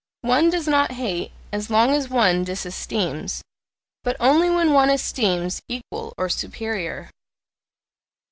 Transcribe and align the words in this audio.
One 0.23 0.49
does 0.49 0.67
not 0.67 0.93
hate 0.93 1.31
as 1.53 1.69
long 1.69 1.91
as 1.91 2.09
one 2.09 2.43
disesteems, 2.43 3.43
but 4.03 4.17
only 4.19 4.49
when 4.49 4.73
one 4.73 4.89
esteems 4.89 5.61
equal 5.67 6.15
or 6.17 6.27
superior. 6.27 7.11